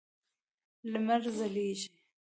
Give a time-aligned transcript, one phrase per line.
[0.91, 1.89] لمر ځلېږي.